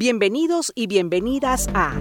Bienvenidos 0.00 0.70
y 0.76 0.86
bienvenidas 0.86 1.66
a 1.74 2.00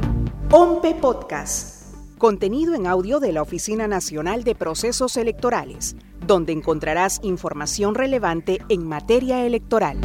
OMPE 0.52 0.94
Podcast, 1.02 1.96
contenido 2.20 2.76
en 2.76 2.86
audio 2.86 3.20
de 3.20 3.32
la 3.32 3.42
Oficina 3.42 3.88
Nacional 3.88 4.44
de 4.44 4.54
Procesos 4.54 5.18
Electorales, 5.18 5.96
donde 6.28 6.54
encontrarás 6.54 7.20
información 7.24 7.96
relevante 7.96 8.60
en 8.70 8.86
materia 8.86 9.44
electoral. 9.48 9.98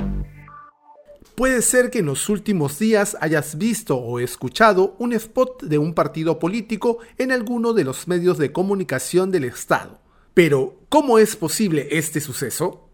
Puede 1.35 1.61
ser 1.61 1.91
que 1.91 1.99
en 1.99 2.07
los 2.07 2.31
últimos 2.31 2.79
días 2.79 3.15
hayas 3.21 3.59
visto 3.59 3.99
o 3.99 4.21
escuchado 4.21 4.97
un 4.99 5.13
spot 5.13 5.63
de 5.63 5.77
un 5.77 5.93
partido 5.93 6.39
político 6.39 6.97
en 7.19 7.31
alguno 7.31 7.75
de 7.75 7.85
los 7.85 8.09
medios 8.09 8.39
de 8.39 8.53
comunicación 8.53 9.31
del 9.31 9.45
Estado. 9.45 10.01
Pero, 10.33 10.79
¿cómo 10.89 11.19
es 11.19 11.37
posible 11.37 11.89
este 11.91 12.23
suceso? 12.23 12.89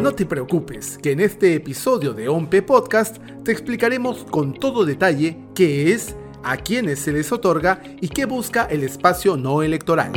No 0.00 0.14
te 0.14 0.24
preocupes, 0.24 0.96
que 0.96 1.12
en 1.12 1.20
este 1.20 1.54
episodio 1.54 2.14
de 2.14 2.26
OMPE 2.26 2.62
Podcast 2.62 3.18
te 3.44 3.52
explicaremos 3.52 4.24
con 4.24 4.54
todo 4.54 4.86
detalle 4.86 5.36
qué 5.54 5.92
es, 5.92 6.16
a 6.42 6.56
quiénes 6.56 7.00
se 7.00 7.12
les 7.12 7.30
otorga 7.32 7.82
y 8.00 8.08
qué 8.08 8.24
busca 8.24 8.64
el 8.64 8.82
espacio 8.82 9.36
no 9.36 9.62
electoral. 9.62 10.10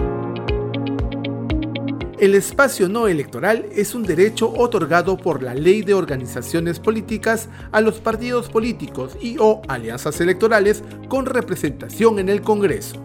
El 2.17 2.33
espacio 2.33 2.87
no 2.87 3.09
electoral 3.09 3.65
es 3.75 3.93
un 3.93 4.03
derecho 4.03 4.53
otorgado 4.53 5.17
por 5.17 5.43
la 5.43 5.53
Ley 5.53 5.81
de 5.81 5.93
Organizaciones 5.93 6.79
Políticas 6.79 7.49
a 7.73 7.81
los 7.81 7.99
partidos 7.99 8.47
políticos 8.47 9.17
y 9.19 9.35
o 9.37 9.61
alianzas 9.67 10.21
electorales 10.21 10.81
con 11.09 11.25
representación 11.25 12.19
en 12.19 12.29
el 12.29 12.41
Congreso. 12.41 13.03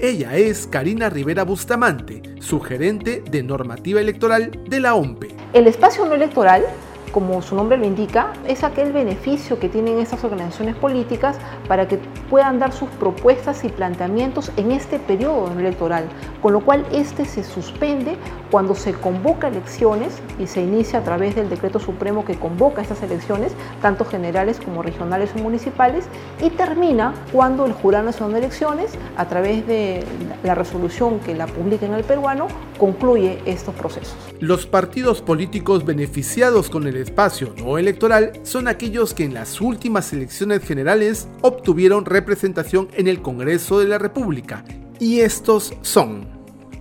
Ella 0.00 0.36
es 0.36 0.68
Karina 0.68 1.10
Rivera 1.10 1.42
Bustamante, 1.42 2.22
su 2.38 2.60
gerente 2.60 3.20
de 3.28 3.42
normativa 3.42 4.00
electoral 4.00 4.52
de 4.68 4.78
la 4.78 4.94
OMPE. 4.94 5.34
El 5.54 5.66
espacio 5.66 6.04
no 6.04 6.14
electoral 6.14 6.62
como 7.12 7.42
su 7.42 7.54
nombre 7.54 7.78
lo 7.78 7.86
indica, 7.86 8.32
es 8.46 8.64
aquel 8.64 8.92
beneficio 8.92 9.58
que 9.58 9.68
tienen 9.68 9.98
estas 9.98 10.24
organizaciones 10.24 10.76
políticas 10.76 11.36
para 11.66 11.88
que 11.88 11.98
puedan 12.30 12.58
dar 12.58 12.72
sus 12.72 12.88
propuestas 12.90 13.64
y 13.64 13.68
planteamientos 13.68 14.52
en 14.56 14.72
este 14.72 14.98
periodo 14.98 15.50
electoral, 15.58 16.04
con 16.42 16.52
lo 16.52 16.60
cual 16.60 16.84
este 16.92 17.24
se 17.24 17.44
suspende 17.44 18.16
cuando 18.50 18.74
se 18.74 18.92
convoca 18.92 19.48
elecciones 19.48 20.20
y 20.38 20.46
se 20.46 20.62
inicia 20.62 21.00
a 21.00 21.04
través 21.04 21.34
del 21.34 21.48
decreto 21.48 21.78
supremo 21.78 22.24
que 22.24 22.36
convoca 22.36 22.82
estas 22.82 23.02
elecciones, 23.02 23.52
tanto 23.82 24.04
generales 24.04 24.60
como 24.64 24.82
regionales 24.82 25.30
o 25.36 25.38
municipales, 25.38 26.06
y 26.40 26.50
termina 26.50 27.14
cuando 27.32 27.66
el 27.66 27.72
Jurado 27.72 28.04
Nacional 28.04 28.34
de 28.34 28.38
Elecciones, 28.40 28.92
a 29.16 29.26
través 29.26 29.66
de 29.66 30.04
la 30.42 30.54
resolución 30.54 31.20
que 31.20 31.34
la 31.34 31.46
publica 31.46 31.86
en 31.86 31.94
el 31.94 32.04
peruano, 32.04 32.48
concluye 32.78 33.40
estos 33.44 33.74
procesos. 33.74 34.16
Los 34.40 34.66
partidos 34.66 35.20
políticos 35.22 35.84
beneficiados 35.84 36.70
con 36.70 36.86
el 36.86 36.96
espacio 36.98 37.54
no 37.56 37.78
electoral 37.78 38.32
son 38.42 38.68
aquellos 38.68 39.14
que 39.14 39.24
en 39.24 39.34
las 39.34 39.60
últimas 39.60 40.12
elecciones 40.12 40.62
generales 40.62 41.28
obtuvieron 41.42 42.04
representación 42.04 42.88
en 42.94 43.08
el 43.08 43.22
Congreso 43.22 43.78
de 43.78 43.88
la 43.88 43.98
República. 43.98 44.64
Y 45.00 45.20
estos 45.20 45.74
son 45.82 46.26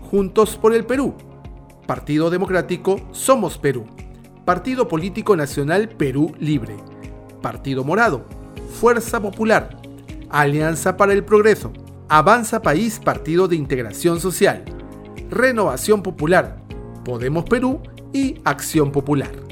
Juntos 0.02 0.56
por 0.56 0.74
el 0.74 0.86
Perú, 0.86 1.16
Partido 1.86 2.30
Democrático 2.30 3.02
Somos 3.12 3.58
Perú, 3.58 3.86
Partido 4.46 4.88
Político 4.88 5.36
Nacional 5.36 5.90
Perú 5.90 6.34
Libre, 6.40 6.78
Partido 7.42 7.84
Morado, 7.84 8.26
Fuerza 8.80 9.22
Popular, 9.22 9.78
Alianza 10.30 10.96
para 10.96 11.14
el 11.14 11.26
Progreso, 11.26 11.74
Avanza 12.09 12.62
País 12.62 13.00
Partido 13.04 13.48
de 13.48 13.58
Integración 13.58 14.20
Social, 14.20 14.64
Renovación 15.30 16.02
Popular, 16.02 16.64
Podemos 17.04 17.46
Perú 17.46 17.81
y 18.14 18.36
Acción 18.46 18.92
Popular. 18.92 19.47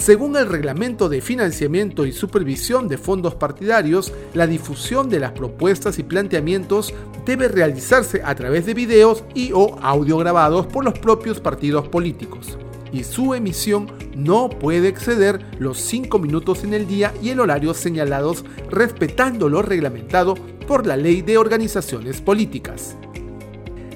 Según 0.00 0.34
el 0.34 0.48
reglamento 0.48 1.10
de 1.10 1.20
financiamiento 1.20 2.06
y 2.06 2.12
supervisión 2.12 2.88
de 2.88 2.96
fondos 2.96 3.34
partidarios, 3.34 4.14
la 4.32 4.46
difusión 4.46 5.10
de 5.10 5.20
las 5.20 5.32
propuestas 5.32 5.98
y 5.98 6.02
planteamientos 6.02 6.94
debe 7.26 7.48
realizarse 7.48 8.22
a 8.24 8.34
través 8.34 8.64
de 8.64 8.72
videos 8.72 9.24
y 9.34 9.52
o 9.52 9.78
audio 9.82 10.16
grabados 10.16 10.66
por 10.66 10.86
los 10.86 10.98
propios 10.98 11.38
partidos 11.38 11.86
políticos. 11.88 12.56
Y 12.94 13.04
su 13.04 13.34
emisión 13.34 13.92
no 14.16 14.48
puede 14.48 14.88
exceder 14.88 15.44
los 15.58 15.78
5 15.78 16.18
minutos 16.18 16.64
en 16.64 16.72
el 16.72 16.88
día 16.88 17.12
y 17.22 17.28
el 17.28 17.38
horario 17.38 17.74
señalados 17.74 18.46
respetando 18.70 19.50
lo 19.50 19.60
reglamentado 19.60 20.34
por 20.66 20.86
la 20.86 20.96
Ley 20.96 21.20
de 21.20 21.36
Organizaciones 21.36 22.22
Políticas. 22.22 22.96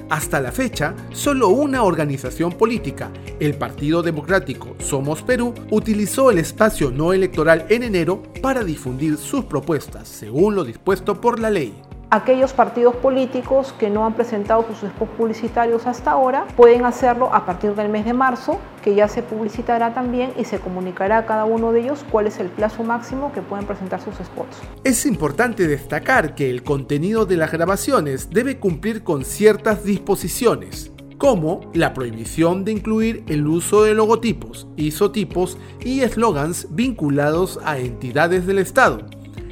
Hasta 0.09 0.39
la 0.39 0.51
fecha, 0.51 0.93
solo 1.11 1.49
una 1.49 1.81
organización 1.81 2.51
política, 2.51 3.09
el 3.39 3.55
Partido 3.55 4.03
Democrático 4.03 4.75
Somos 4.79 5.23
Perú, 5.23 5.53
utilizó 5.71 6.29
el 6.29 6.37
espacio 6.37 6.91
no 6.91 7.11
electoral 7.11 7.65
en 7.69 7.81
enero 7.81 8.21
para 8.41 8.63
difundir 8.63 9.17
sus 9.17 9.45
propuestas, 9.45 10.07
según 10.07 10.55
lo 10.55 10.63
dispuesto 10.63 11.19
por 11.19 11.39
la 11.39 11.49
ley. 11.49 11.73
Aquellos 12.11 12.53
partidos 12.53 12.95
políticos 12.95 13.73
que 13.79 13.89
no 13.89 14.05
han 14.05 14.13
presentado 14.13 14.63
sus 14.67 14.89
spots 14.89 15.11
publicitarios 15.17 15.87
hasta 15.87 16.11
ahora 16.11 16.45
pueden 16.55 16.85
hacerlo 16.85 17.33
a 17.33 17.45
partir 17.45 17.73
del 17.73 17.89
mes 17.89 18.05
de 18.05 18.13
marzo, 18.13 18.59
que 18.83 18.93
ya 18.93 19.07
se 19.07 19.23
publicitará 19.23 19.93
también 19.93 20.31
y 20.37 20.45
se 20.45 20.59
comunicará 20.59 21.17
a 21.17 21.25
cada 21.25 21.45
uno 21.45 21.71
de 21.71 21.81
ellos 21.81 22.05
cuál 22.11 22.27
es 22.27 22.39
el 22.39 22.47
plazo 22.47 22.83
máximo 22.83 23.31
que 23.33 23.41
pueden 23.41 23.65
presentar 23.65 24.01
sus 24.01 24.15
spots. 24.15 24.61
Es 24.83 25.05
importante 25.05 25.67
destacar 25.67 26.35
que 26.35 26.49
el 26.49 26.63
contenido 26.63 27.25
de 27.25 27.37
las 27.37 27.51
grabaciones 27.51 28.29
debe 28.29 28.59
cumplir 28.59 29.03
con 29.03 29.25
ciertas 29.25 29.83
disposiciones 29.83 30.91
como 31.17 31.61
la 31.73 31.93
prohibición 31.93 32.65
de 32.65 32.73
incluir 32.73 33.23
el 33.27 33.47
uso 33.47 33.83
de 33.83 33.93
logotipos, 33.93 34.67
isotipos 34.75 35.57
y 35.79 36.01
eslogans 36.01 36.67
vinculados 36.71 37.59
a 37.63 37.79
entidades 37.79 38.45
del 38.45 38.59
Estado, 38.59 39.05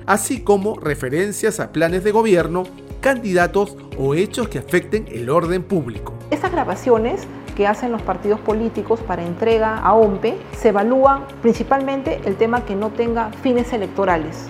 así 0.06 0.42
como 0.42 0.80
referencias 0.80 1.60
a 1.60 1.72
planes 1.72 2.04
de 2.04 2.12
gobierno, 2.12 2.64
candidatos 3.02 3.76
o 3.98 4.16
hechos 4.16 4.48
que 4.48 4.60
afecten 4.60 5.08
el 5.12 5.30
orden 5.30 5.64
público. 5.64 6.14
Estas 6.32 6.52
grabaciones 6.52 7.28
que 7.56 7.68
hacen 7.68 7.92
los 7.92 8.02
partidos 8.02 8.40
políticos 8.40 9.00
para 9.02 9.26
entrega 9.26 9.78
a 9.78 9.94
OMPE 9.94 10.38
se 10.58 10.70
evalúan 10.70 11.26
principalmente 11.42 12.20
el 12.26 12.36
tema 12.36 12.66
que 12.66 12.76
no 12.76 12.90
tenga 12.90 13.32
fines 13.44 13.74
electorales 13.74 14.50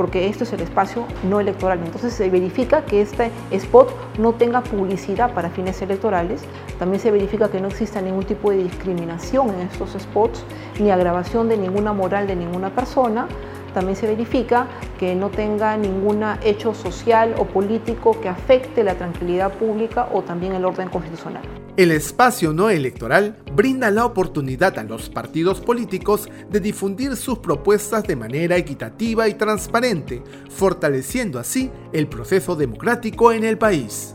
porque 0.00 0.28
esto 0.28 0.44
es 0.44 0.52
el 0.54 0.60
espacio 0.60 1.04
no 1.28 1.40
electoral. 1.40 1.78
Entonces 1.84 2.14
se 2.14 2.30
verifica 2.30 2.86
que 2.86 3.02
este 3.02 3.30
spot 3.50 3.90
no 4.18 4.32
tenga 4.32 4.62
publicidad 4.62 5.34
para 5.34 5.50
fines 5.50 5.82
electorales. 5.82 6.40
También 6.78 7.02
se 7.02 7.10
verifica 7.10 7.50
que 7.50 7.60
no 7.60 7.68
exista 7.68 8.00
ningún 8.00 8.24
tipo 8.24 8.50
de 8.50 8.62
discriminación 8.62 9.50
en 9.50 9.60
estos 9.60 9.90
spots, 10.00 10.42
ni 10.78 10.90
agravación 10.90 11.50
de 11.50 11.58
ninguna 11.58 11.92
moral 11.92 12.26
de 12.26 12.34
ninguna 12.34 12.70
persona 12.70 13.28
también 13.72 13.96
se 13.96 14.06
verifica 14.06 14.66
que 14.98 15.14
no 15.14 15.30
tenga 15.30 15.76
ningún 15.76 16.22
hecho 16.42 16.74
social 16.74 17.34
o 17.38 17.46
político 17.46 18.20
que 18.20 18.28
afecte 18.28 18.84
la 18.84 18.94
tranquilidad 18.94 19.52
pública 19.54 20.08
o 20.12 20.22
también 20.22 20.54
el 20.54 20.64
orden 20.64 20.88
constitucional. 20.88 21.42
El 21.76 21.92
espacio 21.92 22.52
no 22.52 22.68
electoral 22.68 23.36
brinda 23.54 23.90
la 23.90 24.04
oportunidad 24.04 24.78
a 24.78 24.84
los 24.84 25.08
partidos 25.08 25.60
políticos 25.60 26.28
de 26.50 26.60
difundir 26.60 27.16
sus 27.16 27.38
propuestas 27.38 28.04
de 28.04 28.16
manera 28.16 28.56
equitativa 28.56 29.28
y 29.28 29.34
transparente, 29.34 30.22
fortaleciendo 30.50 31.38
así 31.38 31.70
el 31.92 32.08
proceso 32.08 32.56
democrático 32.56 33.32
en 33.32 33.44
el 33.44 33.56
país. 33.56 34.12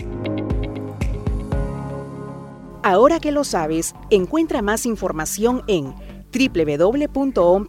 Ahora 2.84 3.20
que 3.20 3.32
lo 3.32 3.44
sabes, 3.44 3.96
encuentra 4.12 4.62
más 4.62 4.86
información 4.86 5.64
en 5.66 5.96
www.ompe.gov.pe. 6.36 7.66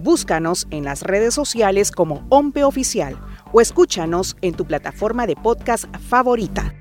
Búscanos 0.00 0.66
en 0.70 0.84
las 0.84 1.02
redes 1.02 1.34
sociales 1.34 1.90
como 1.90 2.26
OMPE 2.28 2.64
Oficial 2.64 3.16
o 3.52 3.60
escúchanos 3.60 4.36
en 4.42 4.54
tu 4.54 4.64
plataforma 4.66 5.26
de 5.26 5.36
podcast 5.36 5.84
favorita. 5.98 6.74